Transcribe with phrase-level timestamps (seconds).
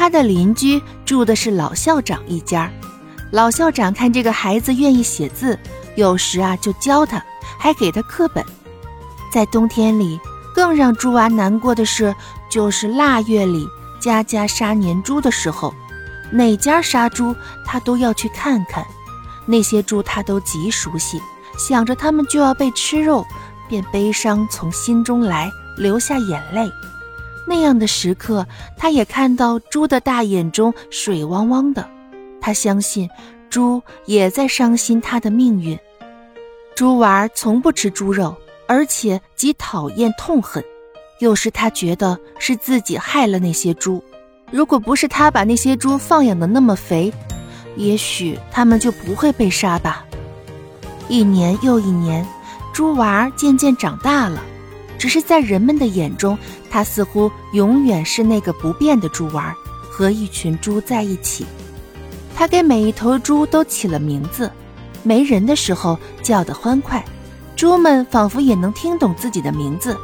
[0.00, 2.72] 他的邻居住的是老校长一家。
[3.30, 5.58] 老校长看这个孩子愿意写字，
[5.94, 7.22] 有时啊就教他，
[7.58, 8.42] 还给他课本。
[9.30, 10.18] 在冬天里，
[10.54, 12.14] 更让猪娃难过的是，
[12.48, 13.68] 就是腊月里
[14.00, 15.74] 家家杀年猪的时候，
[16.32, 17.36] 哪家杀猪
[17.66, 18.82] 他都要去看看。
[19.44, 21.20] 那些猪他都极熟悉，
[21.58, 23.22] 想着他们就要被吃肉，
[23.68, 26.72] 便悲伤从心中来，流下眼泪。
[27.50, 28.46] 那样的时刻，
[28.76, 31.84] 他也看到猪的大眼中水汪汪的。
[32.40, 33.10] 他相信，
[33.50, 35.76] 猪也在伤心他的命运。
[36.76, 38.36] 猪娃从不吃猪肉，
[38.68, 40.62] 而且极讨厌痛恨。
[41.18, 44.00] 有时他觉得是自己害了那些猪，
[44.52, 47.12] 如果不是他把那些猪放养的那么肥，
[47.74, 50.04] 也许他们就不会被杀吧。
[51.08, 52.24] 一年又一年，
[52.72, 54.40] 猪娃渐渐长大了。
[55.00, 56.38] 只是在人们的眼中，
[56.70, 59.56] 他似乎永远是那个不变的猪娃，
[59.90, 61.46] 和一群猪在一起。
[62.36, 64.52] 他给每一头猪都起了名字，
[65.02, 67.02] 没人的时候叫得欢快，
[67.56, 69.96] 猪们仿佛也能听懂自己的名字。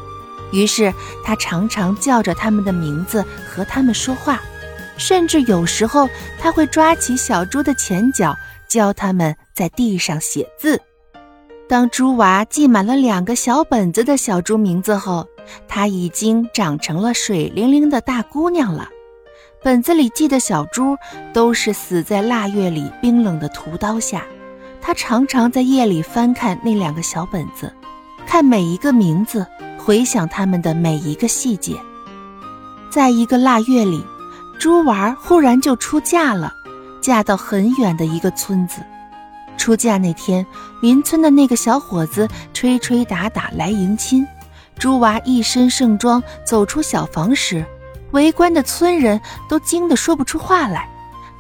[0.50, 0.90] 于是
[1.22, 4.40] 他常常叫着他们的名字和他们说话，
[4.96, 6.08] 甚至有时候
[6.40, 8.34] 他会抓起小猪的前脚，
[8.66, 10.80] 教他们在地上写字。
[11.68, 15.26] 当猪娃记满了两个小本子的小猪名字后，
[15.66, 18.88] 她已经长成了水灵灵的大姑娘了。
[19.64, 20.96] 本子里记的小猪
[21.32, 24.24] 都是死在腊月里冰冷的屠刀下。
[24.80, 27.72] 她常常在夜里翻看那两个小本子，
[28.28, 29.44] 看每一个名字，
[29.76, 31.74] 回想他们的每一个细节。
[32.92, 34.00] 在一个腊月里，
[34.60, 36.54] 猪娃忽然就出嫁了，
[37.00, 38.80] 嫁到很远的一个村子。
[39.66, 40.46] 出嫁那天，
[40.80, 44.24] 邻村的那个小伙子吹吹打打来迎亲。
[44.78, 47.66] 猪娃一身盛装走出小房时，
[48.12, 50.88] 围观的村人都惊得说不出话来。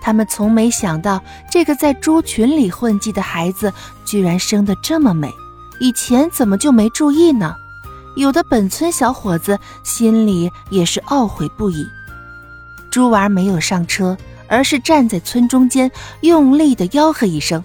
[0.00, 3.72] 他们从没想到，这个在猪群里混迹的孩子
[4.04, 5.32] 居然生得这么美，
[5.78, 7.54] 以前怎么就没注意呢？
[8.16, 11.86] 有的本村小伙子心里也是懊悔不已。
[12.90, 14.18] 猪娃没有上车，
[14.48, 15.88] 而是站在村中间，
[16.22, 17.62] 用力地吆喝一声。